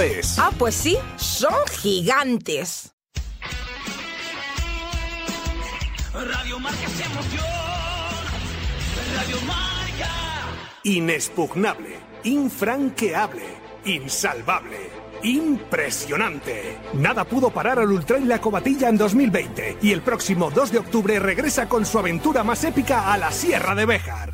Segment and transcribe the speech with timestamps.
[0.00, 0.38] es.
[0.38, 2.92] Ah, pues sí, son gigantes.
[6.12, 7.44] Radio Marca emoción.
[9.16, 10.10] Radio Marca.
[10.84, 13.46] Inexpugnable, infranqueable,
[13.84, 14.90] insalvable.
[15.22, 16.76] Impresionante.
[16.92, 20.78] Nada pudo parar al Ultra y la Cobatilla en 2020 y el próximo 2 de
[20.78, 24.33] octubre regresa con su aventura más épica a la Sierra de Béjar.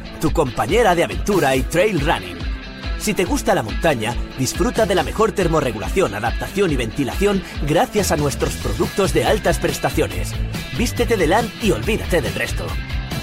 [0.21, 2.37] tu compañera de aventura y trail running.
[2.99, 8.17] Si te gusta la montaña, disfruta de la mejor termorregulación, adaptación y ventilación gracias a
[8.17, 10.33] nuestros productos de altas prestaciones.
[10.77, 12.67] Vístete de LAN y olvídate del resto.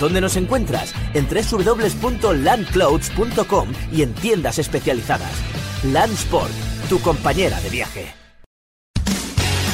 [0.01, 0.93] ¿Dónde nos encuentras?
[1.15, 5.31] En www.landclouds.com y en tiendas especializadas.
[5.85, 6.51] Landsport,
[6.89, 8.13] tu compañera de viaje.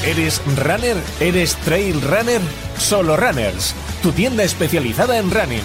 [0.04, 0.98] ¿Eres runner?
[1.18, 2.42] ¿Eres trail runner?
[2.76, 5.64] Solo Runners, tu tienda especializada en running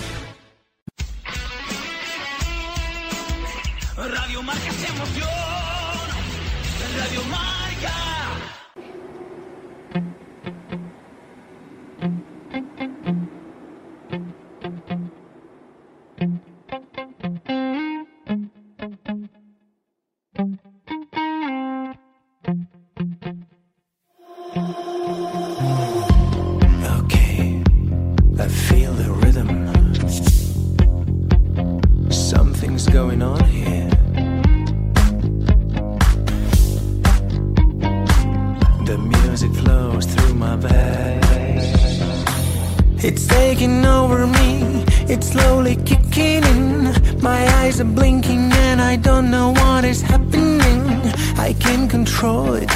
[51.51, 52.69] I can control it.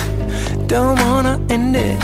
[0.68, 1.98] Don't wanna end it.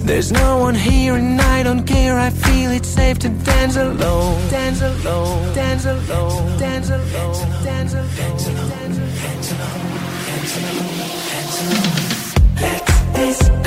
[0.00, 2.18] There's no one here and I don't care.
[2.18, 4.38] I feel it's safe to dance alone.
[4.50, 5.54] Dance alone.
[5.54, 6.58] Dance alone.
[6.58, 7.64] Dance alone.
[7.64, 8.16] Dance alone.
[8.16, 8.68] Dance alone.
[8.74, 9.80] Dance alone.
[10.26, 10.94] Dance alone.
[11.30, 11.94] Dance alone.
[12.60, 12.82] Let
[13.16, 13.63] this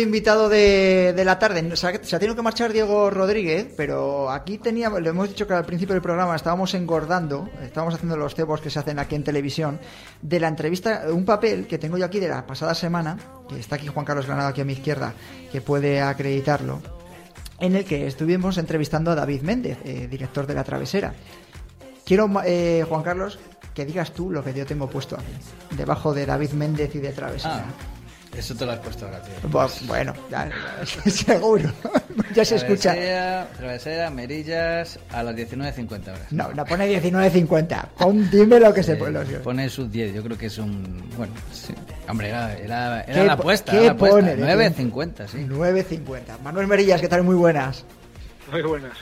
[0.00, 1.76] invitado de, la tarde.
[1.76, 5.64] Se ha, tenido que marchar Diego Rodríguez, pero aquí teníamos, le hemos dicho que al
[5.64, 9.80] principio del programa estábamos engordando, estábamos haciendo los cebos que se hacen aquí en televisión,
[10.22, 13.76] de la entrevista, un papel que tengo yo aquí de la pasada semana, que está
[13.76, 15.14] aquí Juan Carlos Granado aquí a mi izquierda,
[15.50, 16.80] que puede acreditarlo,
[17.60, 21.14] en el que estuvimos entrevistando a David Méndez, eh, director de La Travesera.
[22.04, 23.38] Quiero, eh, Juan Carlos,
[23.74, 27.12] que digas tú lo que yo tengo puesto aquí, debajo de David Méndez y de
[27.12, 27.64] Travesera.
[27.66, 27.93] Ah.
[28.36, 29.86] Eso te lo has puesto ahora, tío.
[29.86, 30.50] bueno, ya,
[31.06, 31.70] seguro.
[32.34, 32.94] ya se escucha.
[33.56, 36.32] Travesera, Merillas, a las 19.50 horas.
[36.32, 37.88] No, no pone 19.50.
[37.98, 39.20] Pon, dime lo que se pone.
[39.20, 41.08] Pone sus 10, yo creo que es un.
[41.16, 41.74] Bueno, sí.
[42.08, 43.72] Hombre, era, era, era la apuesta.
[43.72, 44.36] ¿Qué la pone?
[44.36, 45.38] 9.50, sí.
[45.48, 46.40] 9.50.
[46.42, 47.22] Manuel Merillas, ¿qué tal?
[47.22, 47.84] Muy buenas.
[48.50, 48.92] Muy buenas.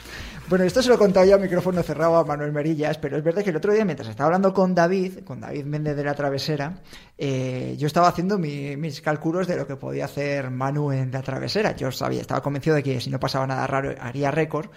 [0.48, 3.24] Bueno, esto se lo he contado ya a micrófono cerrado a Manuel Merillas, pero es
[3.24, 6.14] verdad que el otro día, mientras estaba hablando con David, con David Méndez de la
[6.14, 6.82] Travesera,
[7.16, 11.74] eh, yo estaba haciendo mis cálculos de lo que podía hacer Manu en la Travesera.
[11.74, 14.68] Yo sabía, estaba convencido de que si no pasaba nada raro haría récord.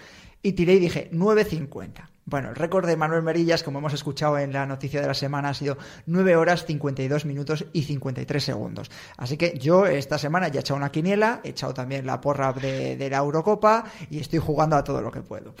[0.46, 2.08] Y tiré y dije 9.50.
[2.24, 5.48] Bueno, el récord de Manuel Merillas, como hemos escuchado en la noticia de la semana,
[5.48, 5.76] ha sido
[6.06, 8.90] 9 horas 52 minutos y 53 segundos.
[9.16, 12.52] Así que yo esta semana ya he echado una quiniela, he echado también la porra
[12.52, 15.54] de, de la Eurocopa y estoy jugando a todo lo que puedo.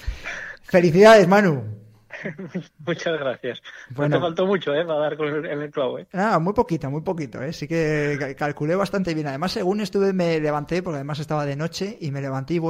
[0.62, 1.85] Felicidades, Manu.
[2.86, 3.62] Muchas gracias.
[3.90, 4.84] Bueno, te faltó mucho, ¿eh?
[4.84, 6.06] Para dar con el, el clavo, ¿eh?
[6.12, 7.52] Ah, muy poquito, muy poquito, ¿eh?
[7.52, 9.26] Sí que calculé bastante bien.
[9.26, 12.60] Además, según estuve, me levanté, porque además estaba de noche, y me levanté y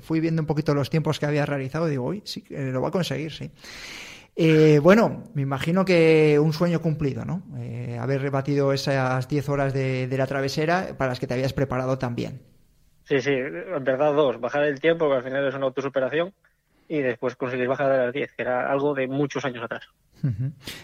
[0.00, 1.88] fui viendo un poquito los tiempos que había realizado.
[1.88, 3.50] Y digo, uy, sí, lo voy a conseguir, sí.
[4.38, 7.42] Eh, bueno, me imagino que un sueño cumplido, ¿no?
[7.58, 11.54] Eh, haber rebatido esas 10 horas de, de la travesera para las que te habías
[11.54, 12.42] preparado también.
[13.04, 14.40] Sí, sí, en verdad dos.
[14.40, 16.34] Bajar el tiempo, que al final es una autosuperación
[16.88, 19.88] y después conseguir bajar de las 10, que era algo de muchos años atrás.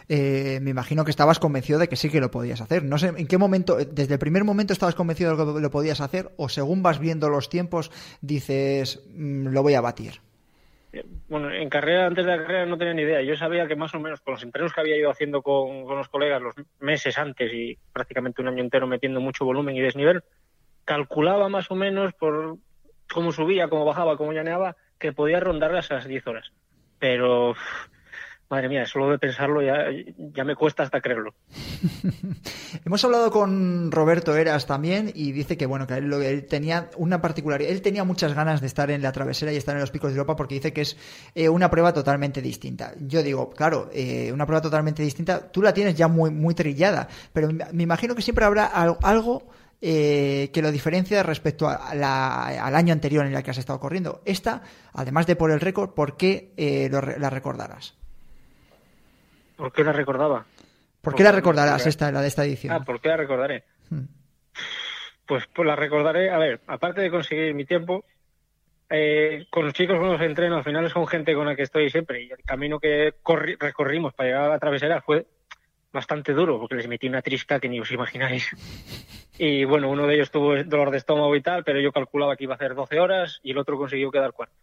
[0.08, 2.84] eh, me imagino que estabas convencido de que sí que lo podías hacer.
[2.84, 6.00] No sé, ¿en qué momento, desde el primer momento estabas convencido de que lo podías
[6.00, 7.90] hacer o según vas viendo los tiempos
[8.20, 10.20] dices, mmm, lo voy a batir?
[11.28, 13.22] Bueno, en carrera, antes de la carrera no tenía ni idea.
[13.22, 15.96] Yo sabía que más o menos con los entrenos que había ido haciendo con, con
[15.96, 20.22] los colegas los meses antes y prácticamente un año entero metiendo mucho volumen y desnivel,
[20.84, 22.58] calculaba más o menos por
[23.10, 26.52] cómo subía, cómo bajaba, cómo llaneaba, que podía rondar esas 10 horas.
[27.00, 27.56] Pero,
[28.49, 31.34] madre mía, solo de pensarlo ya, ya me cuesta hasta creerlo.
[32.84, 37.20] Hemos hablado con Roberto Eras también y dice que, bueno, que él, él, tenía una
[37.20, 40.12] particularidad, él tenía muchas ganas de estar en la travesera y estar en los picos
[40.12, 40.96] de Europa porque dice que es
[41.34, 42.94] eh, una prueba totalmente distinta.
[43.00, 47.08] Yo digo, claro, eh, una prueba totalmente distinta, tú la tienes ya muy, muy trillada,
[47.32, 49.43] pero me imagino que siempre habrá algo
[49.84, 53.81] eh, que lo diferencia respecto a la, al año anterior en el que has estado
[53.81, 54.23] corriendo.
[54.25, 54.62] Esta,
[54.93, 57.99] además de por el récord, ¿por qué eh, lo, la recordarás?
[59.56, 60.46] ¿Por qué la recordaba?
[61.00, 62.73] ¿Por qué la recordarás esta, la de esta edición?
[62.73, 63.64] Ah, ¿por qué la recordaré?
[63.90, 64.05] Hmm.
[65.26, 68.05] Pues, pues la recordaré, a ver, aparte de conseguir mi tiempo,
[68.88, 71.62] eh, con los chicos con los entreno, al final es con gente con la que
[71.62, 75.26] estoy siempre y el camino que corri recorrimos para llegar a la travesera fue
[75.92, 78.50] bastante duro porque les metí una trisca que ni os imagináis.
[79.38, 82.44] Y bueno, uno de ellos tuvo dolor de estómago y tal, pero yo calculaba que
[82.44, 84.54] iba a hacer 12 horas y el otro consiguió quedar cuarto.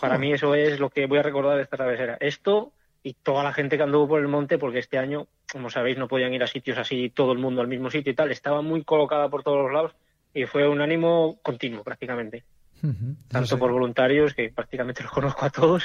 [0.00, 0.18] Para oh.
[0.18, 2.16] mí eso es lo que voy a recordar de esta travesera.
[2.20, 2.72] Esto
[3.02, 6.08] y toda la gente que anduvo por el monte, porque este año, como sabéis, no
[6.08, 8.84] podían ir a sitios así todo el mundo al mismo sitio y tal, estaba muy
[8.84, 9.92] colocada por todos los lados
[10.34, 12.44] y fue un ánimo continuo prácticamente.
[12.82, 13.16] Uh -huh.
[13.28, 15.84] Tanto por voluntarios, que prácticamente los conozco a todos,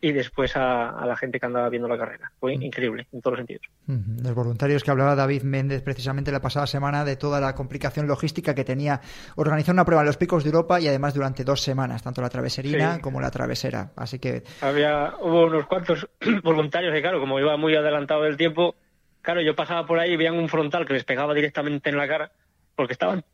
[0.00, 2.32] y después a, a, la gente que andaba viendo la carrera.
[2.40, 2.62] Fue mm.
[2.62, 3.66] increíble en todos los sentidos.
[3.86, 4.22] Mm.
[4.22, 8.54] Los voluntarios que hablaba David Méndez precisamente la pasada semana de toda la complicación logística
[8.54, 9.00] que tenía
[9.36, 12.30] organizar una prueba en los picos de Europa y además durante dos semanas, tanto la
[12.30, 13.00] traveserina sí.
[13.00, 13.92] como la travesera.
[13.96, 14.42] Así que.
[14.62, 16.08] Había, hubo unos cuantos
[16.42, 18.76] voluntarios que, claro, como iba muy adelantado del tiempo,
[19.20, 22.08] claro, yo pasaba por ahí y veían un frontal que les pegaba directamente en la
[22.08, 22.32] cara
[22.74, 23.24] porque estaban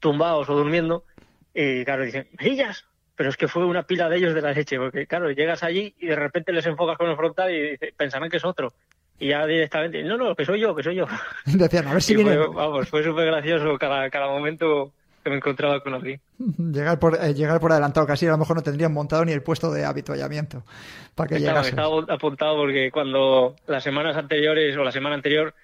[0.00, 1.04] tumbados o durmiendo.
[1.54, 2.84] Y claro, dicen, ¡Ellas!
[3.16, 5.94] Pero es que fue una pila de ellos de la leche, porque claro, llegas allí
[5.98, 8.72] y de repente les enfocas con el frontal y pensarán que es otro.
[9.18, 11.06] Y ya directamente, no, no, que soy yo, que soy yo.
[11.46, 12.36] Decían, a ver si y viene.
[12.36, 14.92] Fue, vamos, fue súper gracioso cada, cada momento
[15.24, 16.20] que me encontraba con aquí.
[16.58, 19.42] Llegar por, eh, llegar por adelantado, casi a lo mejor no tendrían montado ni el
[19.42, 20.62] puesto de habituallamiento
[21.14, 21.62] para que estaba.
[21.62, 25.54] Estaba apuntado porque cuando las semanas anteriores o la semana anterior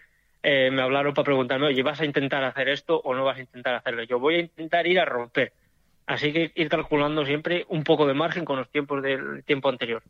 [0.42, 3.42] eh, me hablaron para preguntarme, oye, ¿vas a intentar hacer esto o no vas a
[3.42, 4.02] intentar hacerlo?
[4.04, 5.52] Yo voy a intentar ir a romper
[6.06, 10.02] Así que ir calculando siempre un poco de margen con los tiempos del tiempo anterior.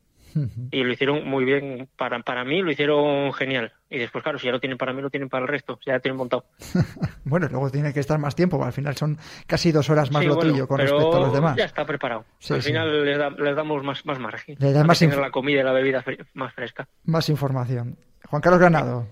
[0.71, 1.89] Y lo hicieron muy bien.
[1.97, 3.73] Para, para mí lo hicieron genial.
[3.91, 5.79] Y después, claro, si ya lo tienen para mí, lo tienen para el resto.
[5.85, 6.47] Ya lo tienen montado.
[7.25, 8.65] bueno, luego tiene que estar más tiempo.
[8.65, 11.33] Al final son casi dos horas más sí, lo bueno, tuyo con respecto a los
[11.33, 11.57] demás.
[11.57, 12.25] Ya está preparado.
[12.39, 13.05] Sí, al final sí.
[13.05, 14.57] les, da, les, damos más, más margen.
[14.59, 16.03] Le da más tener la comida y la bebida
[16.35, 16.89] más fresca.
[17.05, 17.99] Más información.
[18.29, 19.07] Juan Carlos Granado.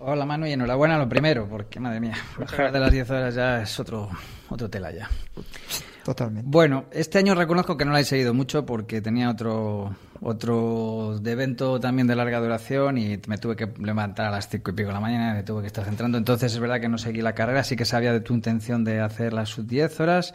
[0.00, 3.62] Hola Manu y enhorabuena lo primero, porque madre mía, bajar de las 10 horas ya
[3.62, 4.08] es otro,
[4.48, 5.10] otro tela ya.
[6.08, 6.48] Totalmente.
[6.50, 11.78] Bueno, este año reconozco que no la he seguido mucho porque tenía otro otro evento
[11.80, 14.94] también de larga duración y me tuve que levantar a las cinco y pico de
[14.94, 16.16] la mañana y me tuve que estar centrando.
[16.16, 19.00] Entonces es verdad que no seguí la carrera, sí que sabía de tu intención de
[19.00, 20.32] hacer las sub 10 horas.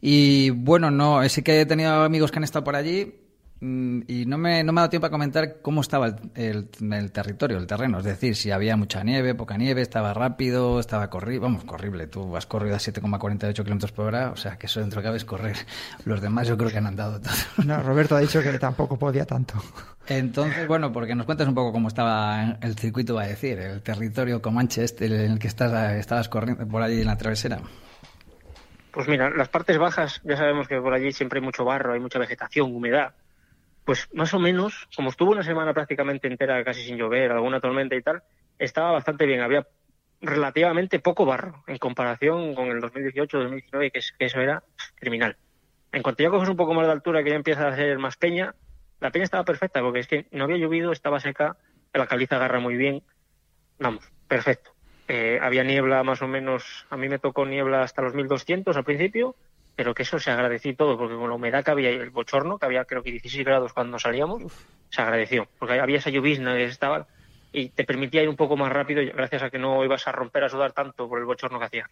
[0.00, 3.14] Y bueno, no, sí que he tenido amigos que han estado por allí
[3.60, 7.10] y no me, no me ha dado tiempo a comentar cómo estaba el, el, el,
[7.10, 7.98] territorio, el terreno.
[7.98, 11.40] Es decir, si había mucha nieve, poca nieve, estaba rápido, estaba corrible.
[11.40, 12.06] Vamos, corrible.
[12.06, 15.16] Tú has corrido a 7,48 kilómetros por hora, o sea que eso dentro de cabe
[15.16, 15.56] es correr.
[16.04, 17.34] Los demás yo creo que han andado todo.
[17.64, 19.54] No, Roberto ha dicho que tampoco podía tanto.
[20.06, 23.82] Entonces, bueno, porque nos cuentas un poco cómo estaba el circuito, va a decir, el
[23.82, 27.60] territorio comanche este en el que estás, estabas corriendo por allí en la travesera.
[28.92, 32.00] Pues mira, las partes bajas, ya sabemos que por allí siempre hay mucho barro, hay
[32.00, 33.12] mucha vegetación, humedad
[33.88, 37.96] pues más o menos, como estuvo una semana prácticamente entera casi sin llover, alguna tormenta
[37.96, 38.22] y tal,
[38.58, 39.40] estaba bastante bien.
[39.40, 39.66] Había
[40.20, 44.62] relativamente poco barro en comparación con el 2018-2019, que, es, que eso era
[44.96, 45.38] criminal.
[45.90, 48.18] En cuanto ya coges un poco más de altura, que ya empieza a ser más
[48.18, 48.54] peña,
[49.00, 51.56] la peña estaba perfecta, porque es que no había llovido, estaba seca,
[51.94, 53.02] la caliza agarra muy bien.
[53.78, 54.72] Vamos, perfecto.
[55.08, 58.84] Eh, había niebla más o menos, a mí me tocó niebla hasta los 1200 al
[58.84, 59.34] principio,
[59.78, 62.58] pero que eso se agradeció todo, porque con la humedad que había y el bochorno,
[62.58, 64.42] que había creo que 16 grados cuando salíamos,
[64.90, 67.06] se agradeció, porque había esa llovizna que estaba
[67.52, 70.42] y te permitía ir un poco más rápido gracias a que no ibas a romper
[70.42, 71.90] a sudar tanto por el bochorno que hacía.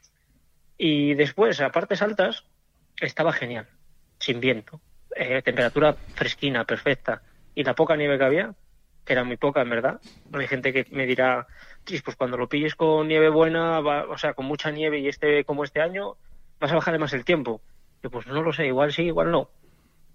[0.77, 2.43] Y después, a partes altas,
[3.01, 3.69] estaba genial,
[4.19, 4.81] sin viento,
[5.15, 7.23] eh, temperatura fresquina, perfecta,
[7.55, 8.55] y la poca nieve que había,
[9.05, 10.01] que era muy poca en verdad,
[10.33, 11.47] hay gente que me dirá,
[12.05, 15.63] pues cuando lo pilles con nieve buena, o sea, con mucha nieve y este como
[15.63, 16.17] este año,
[16.59, 17.61] vas a bajarle más el tiempo.
[18.07, 19.51] Yo pues no lo sé, igual sí, igual no.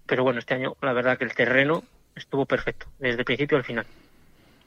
[0.06, 1.84] Pero bueno, este año la verdad que el terreno
[2.16, 3.84] estuvo perfecto, desde el principio al final.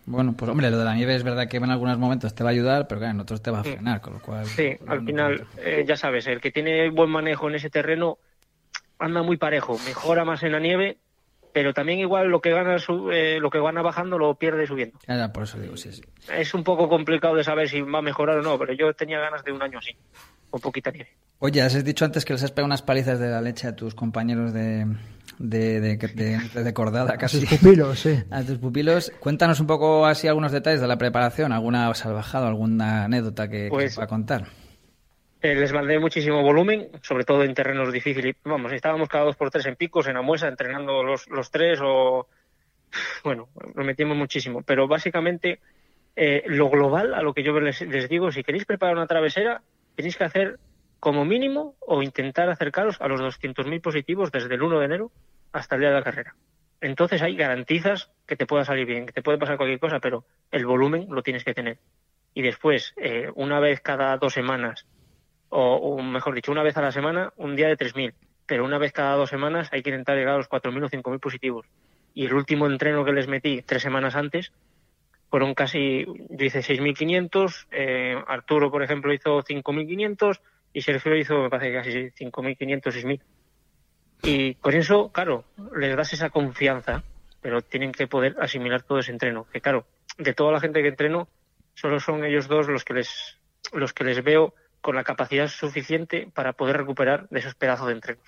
[0.06, 2.52] Bueno, pues hombre, lo de la nieve es verdad que en algunos momentos te va
[2.52, 4.46] a ayudar, pero claro, en otros te va a frenar, con lo cual...
[4.46, 8.20] Sí, al final, eh, ya sabes, el que tiene buen manejo en ese terreno
[9.00, 11.00] anda muy parejo, mejora más en la nieve,
[11.52, 12.78] pero también igual lo que gana
[13.12, 15.00] eh, lo que gana bajando lo pierde subiendo.
[15.08, 16.04] Ya, por eso digo, sí, sí.
[16.32, 19.20] Es un poco complicado de saber si va a mejorar o no, pero yo tenía
[19.20, 19.98] ganas de un año así,
[20.52, 21.10] con poquita nieve.
[21.40, 23.94] Oye, has dicho antes que les has pegado unas palizas de la leche a tus
[23.94, 24.86] compañeros de,
[25.38, 27.38] de, de, cordada casi.
[27.38, 28.24] A tus pupilos, sí.
[28.32, 29.12] A tus pupilos.
[29.20, 34.00] Cuéntanos un poco así algunos detalles de la preparación, alguna salvajada, alguna anécdota que, pues,
[34.00, 34.46] a contar.
[35.42, 38.36] Eh, les mandé muchísimo volumen, sobre todo en terrenos difíciles.
[38.46, 42.28] Vamos, estábamos cada dos por tres en picos, en Amuesa, entrenando los, los tres o...
[43.24, 44.64] Bueno, nos metimos muchísimo.
[44.64, 45.60] Pero básicamente,
[46.16, 49.62] eh, lo global, a lo que yo les, les digo, si queréis preparar una travesera,
[49.96, 50.60] tenéis que hacer
[51.06, 55.12] como mínimo o intentar acercaros a los 200.000 positivos desde el 1 de enero
[55.52, 56.36] hasta el día de la carrera.
[56.82, 60.26] Entonces ahí garantizas que te pueda salir bien, que te puede pasar cualquier cosa, pero
[60.50, 61.78] el volumen lo tienes que tener.
[62.34, 64.88] Y después, eh, una vez cada dos semanas,
[65.50, 68.16] o, mejor dicho, una vez a la semana, un día de 3.000,
[68.48, 71.20] pero una vez cada dos semanas hay que intentar llegar a los 4.000 o 5.000
[71.20, 71.68] positivos.
[72.16, 74.52] Y el último entreno que les metí tres semanas antes
[75.30, 80.40] fueron casi, yo hice 6.500, eh, Arturo, por ejemplo, hizo 5.500,
[80.76, 81.92] y Sergio hizo, me parece, casi
[82.26, 83.22] 5.500, 6.000.
[84.24, 87.02] Y con eso, claro, les das esa confianza,
[87.42, 89.48] pero tienen que poder asimilar todo ese entreno.
[89.54, 91.30] Que claro, de toda la gente que entreno,
[91.76, 93.38] solo son ellos dos los que les,
[93.72, 97.94] los que les veo con la capacidad suficiente para poder recuperar de esos pedazos de
[97.94, 98.26] entrenos.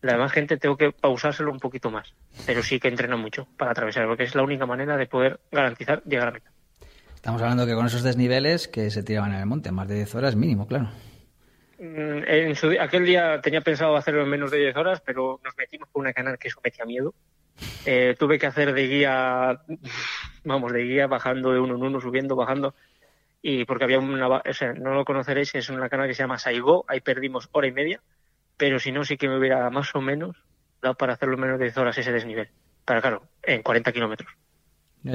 [0.00, 2.14] La demás gente tengo que pausárselo un poquito más,
[2.46, 6.04] pero sí que entrena mucho para atravesar, porque es la única manera de poder garantizar
[6.04, 6.52] llegar a meta.
[7.16, 10.14] Estamos hablando que con esos desniveles que se tiraban en el monte, más de 10
[10.14, 10.90] horas mínimo, claro.
[11.78, 15.56] Mm, en su, aquel día tenía pensado hacerlo en menos de 10 horas, pero nos
[15.56, 17.14] metimos con una canal que eso metía miedo.
[17.86, 19.60] Eh, tuve que hacer de guía,
[20.44, 22.74] vamos, de guía bajando de uno en uno, subiendo, bajando.
[23.40, 26.38] Y porque había una, o sea, no lo conoceréis, es una canal que se llama
[26.38, 28.00] Saigo, ahí perdimos hora y media,
[28.56, 30.36] pero si no, sí que me hubiera más o menos
[30.82, 32.48] dado para hacerlo en menos de 10 horas ese desnivel.
[32.84, 34.32] Pero claro, en 40 kilómetros.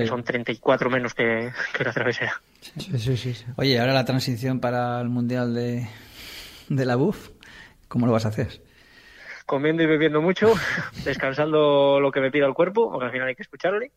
[0.07, 2.41] Son 34 menos que, que la travesera.
[2.61, 5.87] Sí, sí, sí, Oye, ahora la transición para el Mundial de,
[6.69, 7.29] de la BUF,
[7.87, 8.61] ¿cómo lo vas a hacer?
[9.45, 10.53] Comiendo y bebiendo mucho,
[11.05, 13.91] descansando lo que me pida el cuerpo, aunque al final hay que escucharle.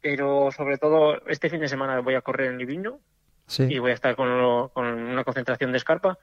[0.00, 2.98] Pero sobre todo, este fin de semana voy a correr en Liviño
[3.58, 6.18] y voy a estar con, una concentración de escarpa.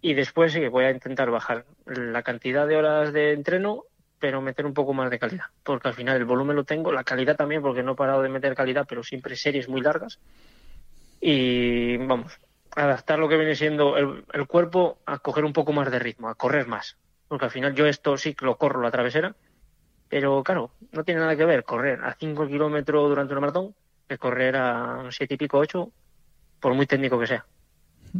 [0.00, 3.84] Y después sí, voy a intentar bajar la cantidad de horas de entreno,
[4.18, 5.46] pero meter un poco más de calidad.
[5.62, 8.28] Porque al final el volumen lo tengo, la calidad también, porque no he parado de
[8.28, 10.18] meter calidad, pero siempre series muy largas.
[11.20, 12.38] Y vamos,
[12.76, 16.34] adaptar lo que viene siendo el, cuerpo a coger un poco más de ritmo, a
[16.34, 16.96] correr más.
[17.28, 19.34] Porque al final yo esto sí que lo corro la travesera,
[20.08, 23.74] pero claro, no tiene nada que ver correr a 5 kilómetros durante una maratón
[24.08, 25.90] que correr a 7 y pico, 8,
[26.60, 27.44] por muy técnico que sea.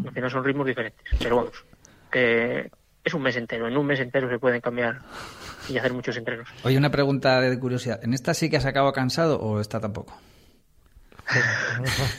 [0.04, 1.06] Al final son ritmos diferentes.
[1.18, 1.64] Pero vamos,
[2.10, 2.70] que
[3.02, 3.68] es un mes entero.
[3.68, 5.00] En un mes entero se pueden cambiar
[5.68, 6.48] y hacer muchos entrenos.
[6.62, 8.00] Oye, una pregunta de curiosidad.
[8.02, 10.14] ¿En esta sí que has acabado cansado o esta tampoco?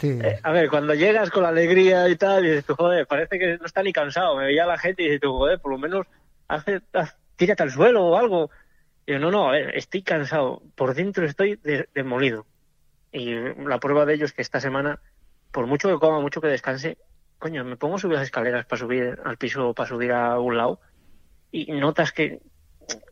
[0.04, 3.40] Eh, a ver, cuando llegas con la alegría y tal, y dices tú, joder, parece
[3.40, 4.38] que no está ni cansado.
[4.38, 6.08] Me veía la gente y dices tú, joder, por lo menos
[6.48, 6.82] hace,
[7.36, 8.50] tírate al suelo o algo.
[9.06, 10.62] Y yo, no, no, a ver, estoy cansado.
[10.76, 11.60] Por dentro estoy
[11.94, 12.46] demolido.
[13.12, 15.00] Y la prueba de ello es que esta semana,
[15.52, 16.98] por mucho que coma, mucho que descanse,
[17.40, 20.58] coño, me pongo a subir las escaleras para subir al piso, para subir a un
[20.58, 20.80] lado,
[21.52, 22.40] y notas que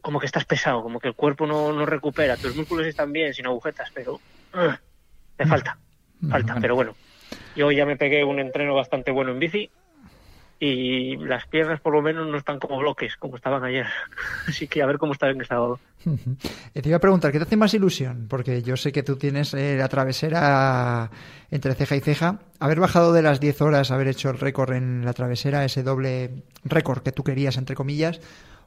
[0.02, 3.34] como que estás pesado, como que el cuerpo no, no recupera, tus músculos están bien,
[3.34, 4.20] sin agujetas, pero
[5.36, 5.78] te falta
[6.30, 6.96] falta, pero bueno.
[7.56, 9.70] Yo ya me pegué un entreno bastante bueno en bici
[10.60, 13.86] y las piernas por lo menos no están como bloques, como estaban ayer.
[14.48, 15.80] Así que a ver cómo está en el sábado.
[16.74, 18.28] Te iba a preguntar, ¿qué te hace más ilusión?
[18.30, 21.10] Porque yo sé que tú tienes eh, la travesera
[21.52, 22.40] entre ceja y ceja.
[22.60, 26.44] Haber bajado de las 10 horas, haber hecho el récord en la travesera, ese doble
[26.64, 28.22] récord que tú querías, entre comillas,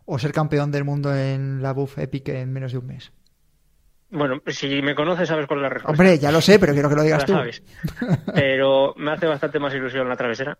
[0.04, 3.12] o ser campeón del mundo en la Buff Epic en menos de un mes?
[4.10, 6.02] Bueno, si me conoces sabes cuál es la respuesta.
[6.02, 7.32] Hombre, ya lo sé, pero quiero que lo digas tú.
[7.32, 7.62] Sabes.
[8.34, 10.58] Pero me hace bastante más ilusión la travesera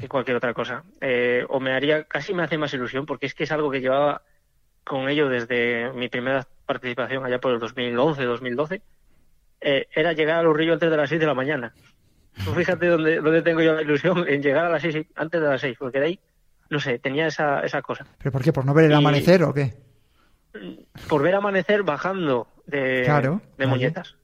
[0.00, 0.84] que cualquier otra cosa.
[1.00, 3.80] Eh, o me haría, casi me hace más ilusión porque es que es algo que
[3.80, 4.22] llevaba
[4.84, 8.82] con ello desde mi primera participación allá por el 2011, 2012.
[9.60, 11.74] Eh, era llegar al Urrillo antes de las 6 de la mañana.
[12.32, 15.60] fíjate dónde, dónde tengo yo la ilusión en llegar a las 6 antes de las
[15.60, 16.20] 6, porque de ahí,
[16.70, 18.06] no sé, tenía esa, esa cosa.
[18.18, 18.52] ¿Pero por qué?
[18.52, 19.74] ¿Por no ver el amanecer o qué?
[21.08, 24.16] Por ver amanecer bajando de, de Muñetas.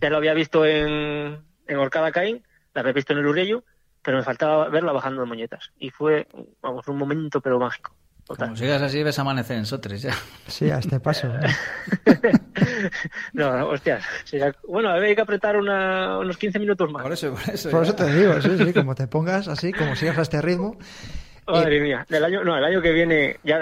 [0.00, 2.42] Ya lo había visto en, en Orcada Caín,
[2.74, 3.64] la había visto en el Urrillo,
[4.02, 5.72] pero me faltaba verla bajando de Muñetas.
[5.78, 6.26] Y fue,
[6.60, 7.94] vamos, un momento pero mágico.
[8.26, 10.14] Como sigas así, ves amanecer en Sotres ya.
[10.46, 11.28] Sí, a este paso.
[13.32, 14.04] no, hostias.
[14.66, 17.02] Bueno, hay que apretar unos 15 minutos más.
[17.02, 17.70] Por eso, por eso.
[17.70, 20.78] Por eso te digo, sí, sí, como te pongas así, como sigas a este ritmo.
[21.46, 23.58] Madre mía, el año, no, el año que viene ya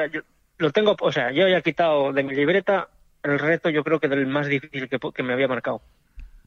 [0.58, 2.88] lo tengo, o sea, yo ya he quitado de mi libreta
[3.22, 5.82] el reto, yo creo que del más difícil que, que me había marcado.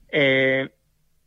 [0.10, 0.70] Eh,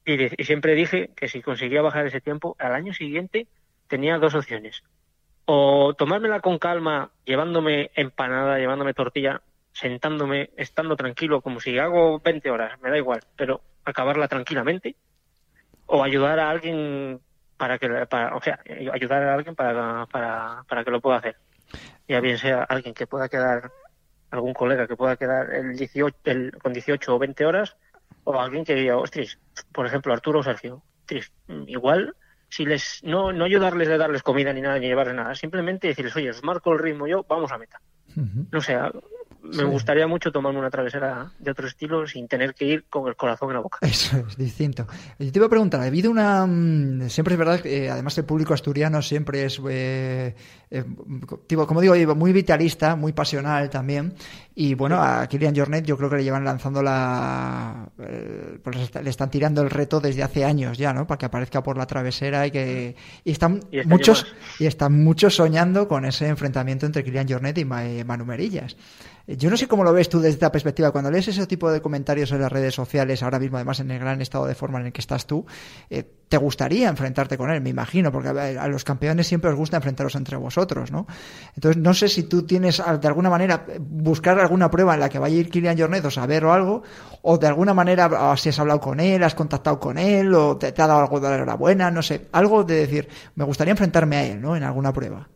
[0.04, 3.46] y, y siempre dije que si conseguía bajar ese tiempo, al año siguiente
[3.88, 4.82] tenía dos opciones
[5.46, 9.40] o tomármela con calma, llevándome empanada, llevándome tortilla,
[9.72, 14.96] sentándome, estando tranquilo, como si hago 20 horas, me da igual, pero acabarla tranquilamente,
[15.86, 17.20] o ayudar a alguien
[17.56, 18.58] para que, para, o sea,
[18.92, 21.36] ayudar a alguien para, para, para que lo pueda hacer.
[22.08, 23.70] Ya bien sea alguien que pueda quedar,
[24.30, 27.76] algún colega que pueda quedar el 18, el, con 18 o 20 horas,
[28.24, 29.38] o alguien que diga, ostras,
[29.72, 30.82] por ejemplo, Arturo o Sergio,
[31.66, 32.14] igual
[32.48, 36.16] si les no, no ayudarles de darles comida ni nada ni llevarles nada, simplemente decirles,
[36.16, 37.80] oye, os marco el ritmo yo, vamos a meta.
[38.50, 38.78] No sé,
[39.54, 43.16] me gustaría mucho tomarme una travesera de otro estilo sin tener que ir con el
[43.16, 43.78] corazón en la boca.
[43.82, 44.86] Eso es distinto.
[45.18, 46.46] Yo te iba a preguntar, ha habido una...
[46.46, 50.34] Mm, siempre es verdad que además el público asturiano siempre es, eh,
[50.70, 50.84] eh,
[51.66, 54.14] como digo, muy vitalista, muy pasional también.
[54.54, 57.88] Y bueno, a Kilian Jornet yo creo que le llevan lanzando la...
[57.98, 61.06] Eh, pues le están tirando el reto desde hace años ya, ¿no?
[61.06, 62.96] Para que aparezca por la travesera y que...
[63.24, 64.26] Y están este muchos
[64.58, 68.76] y están muchos soñando con ese enfrentamiento entre Kilian Jornet y Manu Merillas.
[69.28, 70.92] Yo no sé cómo lo ves tú desde esta perspectiva.
[70.92, 73.98] Cuando lees ese tipo de comentarios en las redes sociales, ahora mismo además en el
[73.98, 75.44] gran estado de forma en el que estás tú,
[75.90, 79.76] eh, te gustaría enfrentarte con él, me imagino, porque a, los campeones siempre os gusta
[79.76, 81.06] enfrentaros entre vosotros, ¿no?
[81.54, 85.18] Entonces, no sé si tú tienes de alguna manera buscar alguna prueba en la que
[85.18, 86.82] vaya a ir Kilian Jornet o saber o algo,
[87.22, 90.68] o de alguna manera si has hablado con él, has contactado con él, o te,
[90.68, 94.24] ha dado algo de la enhorabuena, no sé, algo de decir, me gustaría enfrentarme a
[94.24, 94.56] él, ¿no?
[94.56, 95.28] En alguna prueba.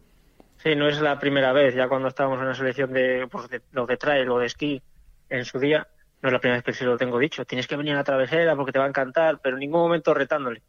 [0.62, 3.62] Sí, no es la primera vez, ya cuando estábamos en la selección de, pues, de
[3.72, 4.82] los de trail o de esquí
[5.30, 5.88] en su día,
[6.20, 7.46] no es la primera vez que se lo tengo dicho.
[7.46, 10.12] Tienes que venir a la travesera porque te va a encantar, pero en ningún momento
[10.12, 10.60] retándole.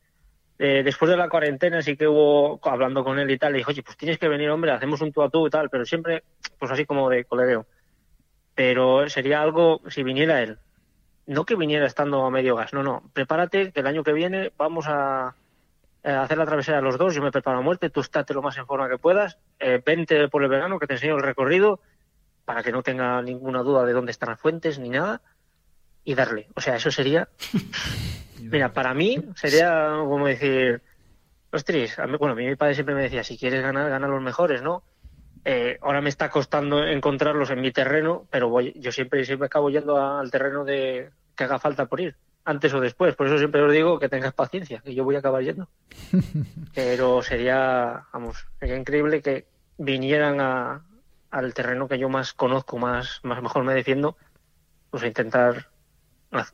[0.58, 3.72] Eh, después de la cuarentena sí que hubo, hablando con él y tal, le dije,
[3.72, 6.24] oye, pues tienes que venir, hombre, hacemos un tú a tú y tal, pero siempre,
[6.58, 7.66] pues así como de colegueo.
[8.56, 10.58] Pero sería algo, si viniera él,
[11.26, 14.52] no que viniera estando a medio gas, no, no, prepárate que el año que viene
[14.58, 15.36] vamos a,
[16.04, 18.58] eh, hacer la travesía los dos, yo me preparo a muerte, tú estate lo más
[18.58, 21.80] en forma que puedas, eh, vente por el verano que te enseño el recorrido
[22.44, 25.22] para que no tenga ninguna duda de dónde están las fuentes ni nada
[26.04, 26.48] y darle.
[26.56, 27.30] O sea, eso sería...
[28.42, 30.82] Mira, para mí sería como decir,
[31.52, 34.82] ostras, bueno, mi padre siempre me decía, si quieres ganar, gana los mejores, ¿no?
[35.46, 39.70] Eh, ahora me está costando encontrarlos en mi terreno, pero voy, yo siempre, siempre acabo
[39.70, 43.16] yendo al terreno de que haga falta por ir antes o después.
[43.16, 45.70] Por eso siempre os digo que tengas paciencia, que yo voy a acabar yendo.
[46.76, 50.84] Pero sería, vamos, sería increíble que vinieran a,
[51.32, 54.18] al terreno que yo más conozco, más, más mejor me defiendo,
[54.90, 55.68] pues a intentar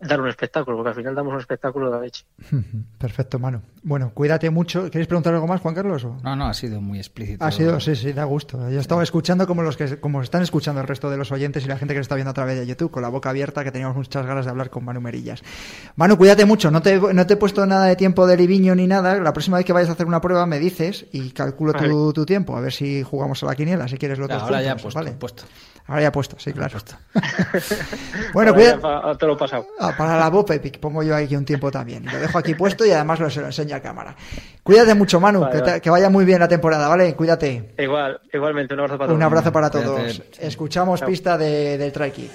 [0.01, 2.25] dar un espectáculo, porque al final damos un espectáculo de la leche.
[2.97, 3.61] Perfecto, mano.
[3.87, 4.91] Bueno, cuídate mucho.
[4.91, 6.05] ¿Quieres preguntar algo más, Juan Carlos?
[6.21, 7.45] No, no, ha sido muy explícito.
[7.45, 8.69] Ha sido, sí, sí, da gusto.
[8.69, 11.69] Yo estaba escuchando como los que como están escuchando el resto de los oyentes y
[11.69, 13.95] la gente que está viendo a través de YouTube, con la boca abierta, que teníamos
[13.95, 15.41] muchas ganas de hablar con Manu Merillas.
[15.95, 16.69] Manu, cuídate mucho.
[16.69, 19.21] No te, no te he puesto nada de tiempo de liviño ni nada.
[19.21, 21.71] La próxima vez que vayas a hacer una prueba me dices y calculo
[22.11, 22.57] tu, tiempo.
[22.57, 24.37] A ver si jugamos a la quiniela, si quieres lo otro.
[24.37, 25.11] Ahora ya puesto, ¿vale?
[25.13, 25.43] puesto.
[25.87, 26.71] Ahora ya puesto, sí, claro.
[26.71, 26.95] Puesto.
[28.33, 28.81] bueno, cuídate.
[29.17, 29.65] Te lo he pasado.
[29.79, 30.45] Ah, para la voz
[30.81, 32.05] pongo yo aquí un tiempo también.
[32.05, 34.15] Lo dejo aquí puesto y además lo, se lo enseño a cámara.
[34.63, 35.47] Cuídate mucho, Manu,
[35.81, 37.15] que, vaya muy bien la temporada, ¿vale?
[37.15, 37.73] Cuídate.
[37.77, 39.17] Igual, igualmente, un abrazo para todos.
[39.17, 40.21] Un abrazo para todos.
[40.39, 42.29] Escuchamos pista de, del Trike.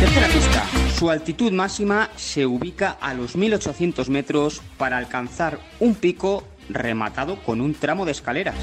[0.00, 0.64] Tercera pista.
[0.98, 7.60] Su altitud máxima se ubica a los 1800 metros para alcanzar un pico rematado con
[7.60, 8.56] un tramo de escaleras.